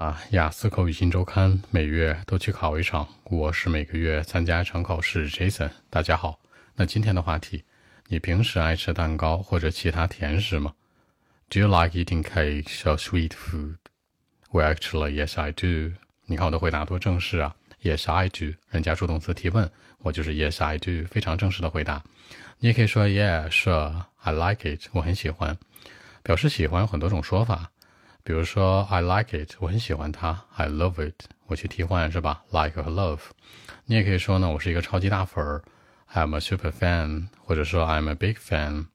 [0.00, 5.28] 啊，雅思口语新周刊每月都去考一场，我是每个月参加一场考试。
[5.28, 6.40] Jason，大家好。
[6.74, 7.64] 那今天的话题，
[8.08, 10.72] 你平时爱吃蛋糕或者其他甜食吗
[11.50, 13.76] ？Do you like eating cakes or sweet food?
[14.50, 15.92] Well, actually, yes, I do.
[16.24, 18.54] 你看我的回答多正式啊！Yes, I do。
[18.70, 22.02] 人家助动词提问，我就是 Yes, I do，非常正式的回答。
[22.60, 24.88] 你也可以说 Yeah, sure, I like it。
[24.92, 25.58] 我很喜欢。
[26.22, 27.70] 表示喜欢有很多种说法。
[28.22, 33.20] 比如说，I like it，我很喜欢它；I love it，我去替换是吧？Like 和 love，
[33.86, 35.62] 你也可以说呢，我是一个超级大粉儿
[36.12, 38.86] ，I'm a super fan，或者说 I'm a big fan，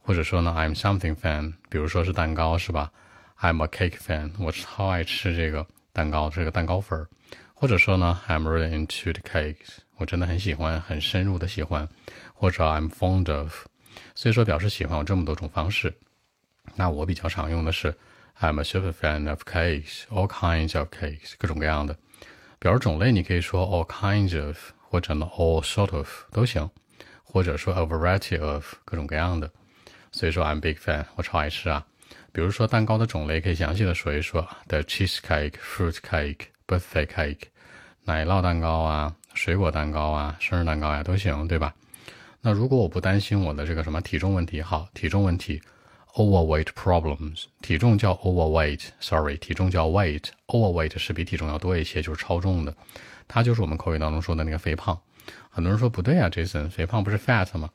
[0.00, 1.54] 或者说呢，I'm something fan。
[1.68, 2.92] 比如说是蛋糕是吧
[3.40, 7.08] ？I'm a cake fan，我超爱吃这个蛋糕，这个蛋糕粉儿。
[7.54, 11.88] 或者说呢，I'm really into the cakes，我真的很喜欢，很深入的喜欢。
[12.34, 13.66] 或者 I'm fond of。
[14.14, 15.92] 所以说表示喜欢有这么多种方式，
[16.76, 17.92] 那我比较常用的是。
[18.40, 21.96] I'm a super fan of cakes, all kinds of cakes，各种各样的。
[22.58, 24.56] 表示种类，你可以说 all kinds of，
[24.88, 26.70] 或者呢 all sort of 都行，
[27.22, 29.50] 或者说 a variety of，各种各样的。
[30.12, 31.86] 所以说 I'm big fan，我超爱吃啊。
[32.32, 37.42] 比如说蛋糕的种类，可以详细的说一说：the cheese cake, fruit cake, birthday cake，
[38.04, 41.74] 奶酪蛋糕啊，水果蛋糕啊，生日蛋糕呀都行，对吧？
[42.40, 45.60] 那如果我不担心我的这个什么体重问题，好，体重问题。
[46.14, 52.74] Overweight problems，体重叫 overweight，sorry，体重叫 weight，overweight 是比体重要多一些，就是超重的，
[53.28, 54.98] 它就是我们口语当中说的那个肥胖。
[55.48, 57.70] 很多人说不对啊，Jason，肥胖不是 fat 吗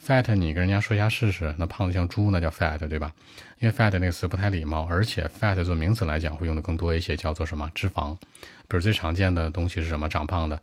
[0.00, 3.12] ？fat 你跟人家说一下试试，那胖的像猪那叫 fat 对吧？
[3.58, 8.16] 因为 fat 那个词不太礼貌，而且 fat 做名词来讲会用的更多一些，叫做什么脂肪。
[8.68, 10.08] 比如最常见的东西是什么？
[10.08, 10.60] 长胖的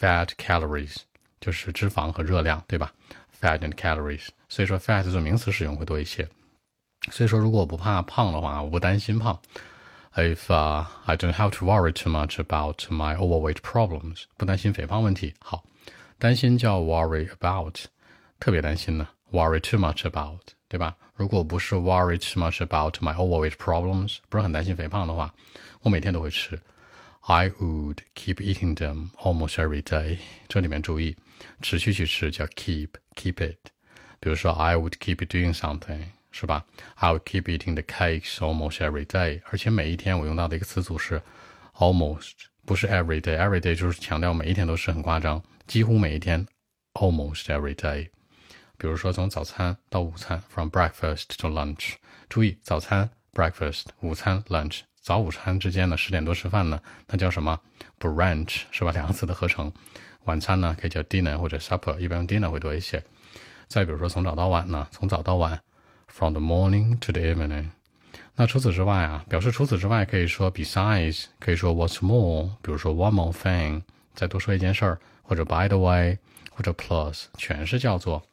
[0.00, 0.96] fat calories，
[1.40, 2.92] 就是脂肪和热量，对吧
[3.38, 6.26] ？fat and calories，所以说 fat 做名词使用会多一些。
[7.11, 9.39] 所以说，如果我不怕胖的话，我不担心胖。
[10.15, 15.33] If uh, I don't have to worry too much about my overweight problems，不担心肥胖问题。
[15.39, 15.63] 好，
[16.17, 17.75] 担心叫 worry about，
[18.39, 20.39] 特别担心呢，worry too much about，
[20.69, 20.95] 对吧？
[21.15, 25.33] 如果不是 worry too much about my overweight problems，不是很担心肥胖的话，
[25.81, 26.59] 我每天都会吃。
[27.27, 30.19] I would keep eating them almost every day。
[30.47, 31.17] 这里面注意，
[31.61, 33.57] 持续去吃叫 keep，keep it。
[34.19, 36.05] 比如说，I would keep doing something。
[36.30, 36.64] 是吧
[36.98, 39.40] ？I'll keep eating the cakes almost every day。
[39.50, 41.20] 而且每一天我用到的一个词组是
[41.74, 42.32] almost，
[42.64, 43.38] 不是 every day。
[43.38, 46.46] every day 就是强调每一天都是很夸张，几乎每一天
[46.94, 48.08] almost every day。
[48.78, 51.94] 比如说从早餐到午餐，from breakfast to lunch。
[52.28, 54.80] 注意早餐 breakfast，午餐 lunch。
[55.02, 57.58] 早午餐之间呢，十点多吃饭呢，那叫什么
[57.98, 58.92] ？brunch 是吧？
[58.92, 59.72] 两个词的合成。
[60.24, 63.02] 晚餐呢可以叫 dinner 或者 supper，一般用 dinner 会多一些。
[63.66, 65.60] 再比如说从早到晚呢，从早到晚。
[66.09, 67.71] From the morning to the evening，
[68.35, 73.81] 那除此之外啊，表示除此之外可以说 besides，可以说 what's more，比如说 one more thing，
[74.13, 76.17] 再多说一件事儿，或者 by the way，
[76.51, 78.23] 或者 plus，全是叫做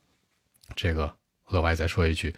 [0.77, 1.12] 这个
[1.47, 2.34] 额外再说一句。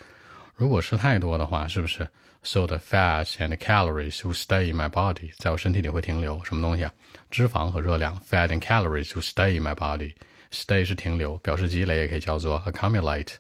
[0.55, 2.09] 如果吃太多的话，是不是？
[2.43, 6.93] So the fat and calories will stay in my body，在我身体里会停留什么东西啊？
[7.31, 13.35] 脂肪和热量，fat and calories will stay in my body。Stay 是停留，表示积累也可以叫做 accumulate。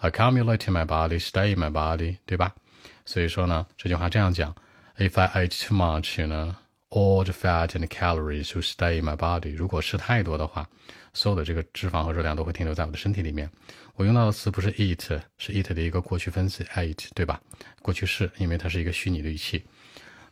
[0.00, 2.54] Accumulate in my body, stay in my body，对吧？
[3.04, 4.54] 所以说呢，这句话这样讲
[4.96, 6.54] ：If I eat too much, you know,
[6.90, 9.54] all the fat and calories will stay in my body。
[9.54, 10.68] 如果吃太多的话，
[11.14, 13.50] 所有的这个脂肪和热量都会停留在我的身体里面。
[13.94, 17.40] 我用到的词不是 eat，是 eat 的一个过去分词 ate，对吧？
[17.82, 19.64] 过去式，因为它是一个虚拟的语气。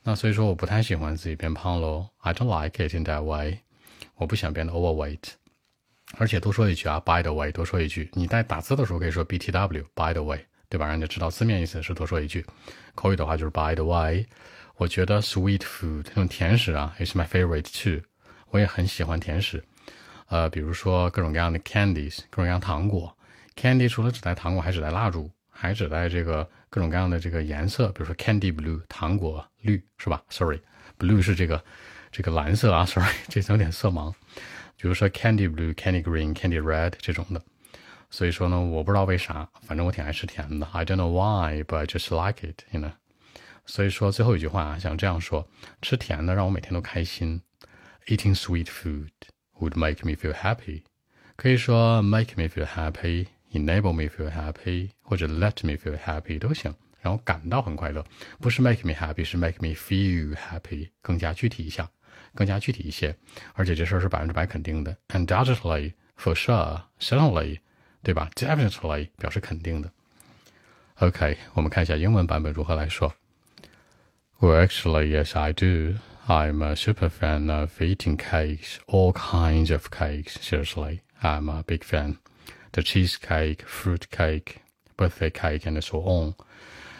[0.04, 2.08] 那所以说，我不太喜欢自己变胖喽。
[2.18, 3.58] I don't like it in that way。
[4.14, 5.32] 我不想变得 overweight。
[6.18, 10.86] 而且多说一句啊，by the way，多说一句，你在打字的时候可以说 b t w，by the way，对吧？
[10.86, 12.46] 让人家知道字面意思是多说一句。
[12.94, 14.26] 口语的话就是 by the way。
[14.76, 18.02] 我觉得 sweet food 这种甜食啊，is my favorite too。
[18.50, 19.64] 我也很喜欢甜食，
[20.28, 23.16] 呃，比如说各种各样的 candies，各种各样糖果。
[23.56, 31.64] candy 除了指代糖果，还指代蜡烛，还指代这个各种各样的这个颜色，比如说 candy blue，糖果绿，是吧？Sorry，blue 是这个
[32.12, 34.12] 这个蓝色啊，Sorry，这有点色盲。
[34.77, 37.41] 比如说 candy blue、candy green、candy red 这种的，
[38.09, 40.67] 所以说呢，我不知道为啥，反正我挺爱吃甜的。
[40.71, 42.91] I don't know why, but I just like it, you know。
[43.65, 45.47] 所以说最后一句话啊，想这样说：
[45.81, 47.41] 吃甜的让我每天都开心。
[48.07, 49.11] Eating sweet food
[49.59, 50.81] would make me feel happy。
[51.35, 58.03] 可以说 make me feel happy, enable me feel happy，或者 let me feel happy 都行，让我感到很快乐。
[58.39, 61.89] 不是 make me happy，是 make me feel happy，更加具体一下。
[62.33, 63.15] 更加具体一些，
[63.53, 67.59] 而且这事儿是百分之百肯定的，undoubtedly, for sure, certainly，
[68.03, 68.29] 对吧？
[68.35, 69.91] definitely 表示肯定的。
[70.99, 73.13] OK，我们看一下英文版本如何来说。
[74.39, 75.99] Well, actually, yes, I do.
[76.27, 80.35] I'm a super fan of eating cakes, all kinds of cakes.
[80.41, 82.17] Seriously, I'm a big fan.
[82.71, 84.61] The cheesecake, fruit cake,
[84.95, 86.35] birthday cake, and so on.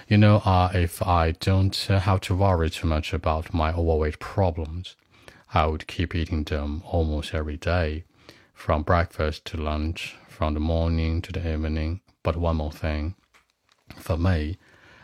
[0.08, 4.20] You know, uh, if I don't uh, have to worry too much about my overweight
[4.20, 4.96] problems,
[5.55, 8.05] I would keep eating them almost every day,
[8.53, 12.01] from breakfast to lunch, from the morning to the evening.
[12.23, 13.15] But one more thing,
[13.97, 14.59] for me,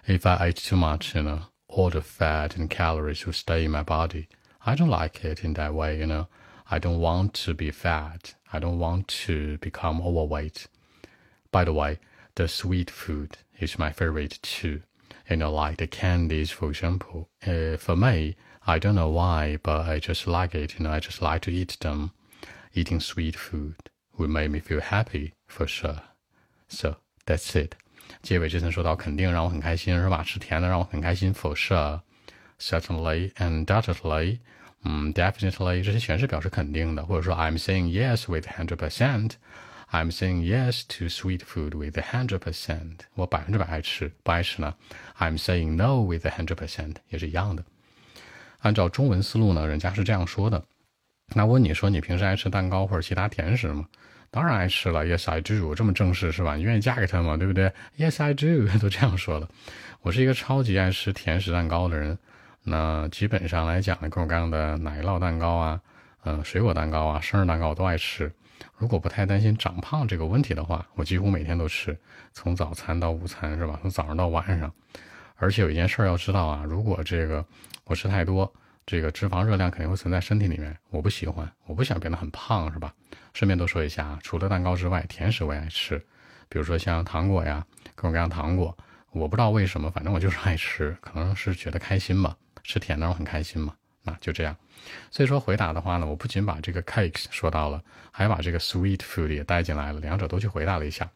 [0.07, 3.71] if I ate too much, you know, all the fat and calories will stay in
[3.71, 4.29] my body.
[4.67, 6.29] I don't like it in that way, you know.
[6.71, 8.35] I don't want to be fat.
[8.53, 10.67] I don't want to become overweight.
[11.51, 11.99] By the way,
[12.35, 14.83] the sweet food is my favorite too.
[15.29, 17.29] You know, like the candies, for example.
[17.47, 20.78] Uh, for me, I don't know why, but I just like it.
[20.78, 22.12] You know, I just like to eat them.
[22.74, 23.76] Eating sweet food
[24.18, 26.02] will make me feel happy for sure.
[26.68, 27.74] So that's it.
[28.22, 30.24] 结尾这层说到肯定让我很开心是吧？
[30.24, 34.40] 吃甜的让我很开心，for sure，certainly undoubtedly，
[34.84, 44.76] 嗯，definitely，这些全是表示肯定的，或者说 I'm saying yes with hundred percent，I'm saying yes to sweet food with hundred percent，我百分之百爱吃，不爱吃呢，
[45.20, 47.66] I'm saying no with hundred percent，也是一样的。
[48.63, 50.65] 按照中文思路呢，人家是这样说的。
[51.35, 53.87] 那问你说你平时爱吃蛋糕或者其他甜食吗？
[54.31, 56.57] 当然爱吃了，Yes I do，这么正式是吧？
[56.57, 57.37] 你愿意嫁给他吗？
[57.37, 59.49] 对不对？Yes I do， 都这样说了。
[60.01, 62.19] 我是一个超级爱吃甜食蛋糕的人。
[62.65, 65.81] 那基本上来讲呢，各种各样的奶酪蛋糕啊，
[66.25, 68.33] 嗯，水果蛋糕啊，生日蛋糕我都爱吃。
[68.79, 71.99] 如果不太担心长胖这个问题的话，我几乎每天都吃，
[72.33, 73.79] 从早餐到午餐是吧？
[73.83, 74.73] 从早上到晚上。
[75.43, 77.45] 而且有一件事要知道啊，如果这个
[77.85, 78.51] 我吃太多。
[78.85, 82.93] 这个脂肪热量肯定会存在身体里面，我不喜欢，我不想变得很胖，是吧？
[83.33, 85.97] 顺便多说一下啊，除了蛋糕之外，甜食我也爱吃，
[86.49, 88.77] 比如说像糖果呀，各种各样糖果，
[89.13, 93.73] 我不知道为什么，反正我就是爱吃，可能是觉得开心吧，吃甜的我很开心嘛，
[94.03, 94.57] 那就这样。
[95.11, 101.09] 所以说回答的话呢，我不仅把这个 cakes 说到了，还把这个 sweet food 也带进来了，两者都去回答了一下。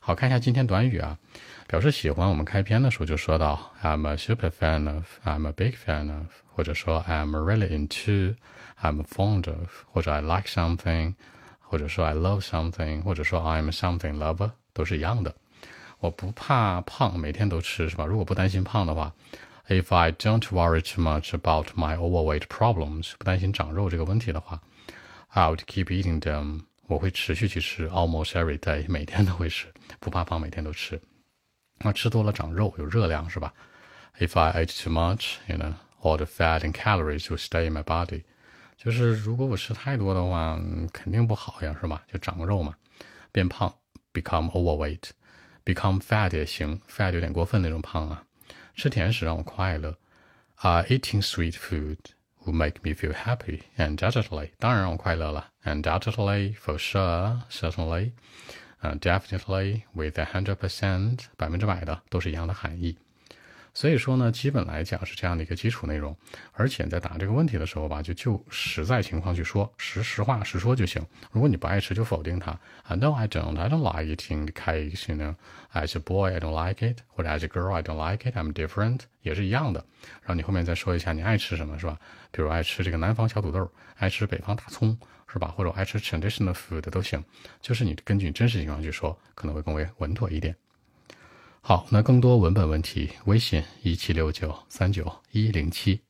[0.00, 1.18] 好看一下今天短语啊。
[1.66, 10.48] 表示喜欢，我们开篇的时候就说到，I'm a super fan of，I'm a big fan of，或者说 I'm really into，I'm fond of，或者 I like
[10.48, 11.14] something，
[11.60, 15.32] 或者说 I love something，或者说 I'm something lover，都是一样的。
[16.00, 18.04] 我不怕胖，每天都吃，是吧？
[18.04, 19.12] 如果不担心胖的话
[19.69, 24.61] ，If I don't worry too much about my overweight problems，不担心长肉这个问题的话，
[25.29, 29.67] I would keep eating them，我会持续去吃，almost every day，每天都会吃，
[29.99, 31.01] 不怕胖，每天都吃。
[31.79, 33.53] 那吃多了长肉，有热量是吧？
[34.19, 37.83] If I ate too much, you know, all the fat and calories will stay in my
[37.83, 38.23] body。
[38.77, 40.57] 就是如果我吃太多的话，
[40.93, 42.03] 肯定不好呀，是吧？
[42.11, 42.75] 就长肉嘛，
[43.31, 43.73] 变胖，
[44.13, 48.23] become overweight，become fat 也行，fat 有点过分那种胖啊。
[48.75, 49.97] 吃甜食让我快乐
[50.55, 51.97] 啊，eating sweet food
[52.43, 58.11] will make me feel happy and undoubtedly，当然让我快乐了，undoubtedly for sure，certainly。
[58.81, 62.97] 嗯，definitely with a hundred percent，百分之百的都是一样的含义。
[63.72, 66.16] 所以说呢，基本来讲是这样的一个基础内容。
[66.52, 71.04] 而且在答这个问题的时候吧，就就实在情况去说，实实话实说就行。
[71.30, 72.50] 如果你不爱吃，就否定它
[72.82, 72.94] 啊。
[72.96, 73.58] No, I don't.
[73.58, 75.08] I don't like eating cake.
[75.08, 75.34] You know,
[75.72, 76.98] as a boy, I don't like it.
[77.08, 78.36] 或者 as a girl, I don't like it.
[78.36, 79.00] I'm different.
[79.22, 79.84] 也是一样的。
[80.22, 81.98] 然后你后面再说一下你爱吃什么，是吧？
[82.30, 84.98] 比如爱吃这个南方小土豆，爱吃北方大葱，
[85.32, 85.48] 是吧？
[85.48, 87.22] 或者爱吃 traditional food 都行。
[87.60, 90.54] 就是你根据真实情况去说，可能会更为稳妥一点。
[91.62, 96.00] 好，那更多文本问题，微信一七六九三九一零七。